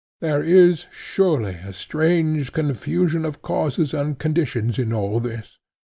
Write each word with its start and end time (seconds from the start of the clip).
There 0.19 0.41
is 0.43 0.87
surely 0.89 1.59
a 1.63 1.71
strange 1.73 2.53
confusion 2.53 3.23
of 3.23 3.43
causes 3.43 3.93
and 3.93 4.17
conditions 4.17 4.79
in 4.79 4.93
all 4.93 5.19
this. 5.19 5.59